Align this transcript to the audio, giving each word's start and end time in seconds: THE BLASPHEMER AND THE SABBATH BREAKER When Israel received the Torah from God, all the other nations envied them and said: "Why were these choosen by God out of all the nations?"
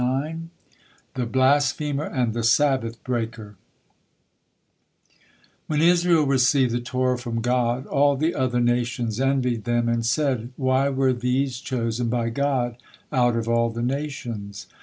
THE 1.13 1.27
BLASPHEMER 1.27 2.05
AND 2.05 2.33
THE 2.33 2.41
SABBATH 2.43 3.03
BREAKER 3.03 3.55
When 5.67 5.79
Israel 5.79 6.23
received 6.25 6.71
the 6.73 6.79
Torah 6.79 7.19
from 7.19 7.39
God, 7.41 7.85
all 7.85 8.17
the 8.17 8.33
other 8.33 8.59
nations 8.61 9.19
envied 9.21 9.65
them 9.65 9.87
and 9.87 10.03
said: 10.03 10.53
"Why 10.57 10.89
were 10.89 11.13
these 11.13 11.59
choosen 11.59 12.09
by 12.09 12.29
God 12.31 12.77
out 13.11 13.35
of 13.35 13.47
all 13.47 13.69
the 13.69 13.83
nations?" 13.83 14.65